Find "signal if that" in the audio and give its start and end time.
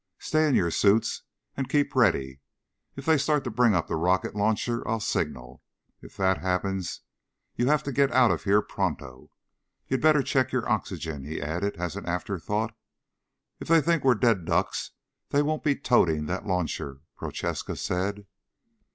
4.99-6.39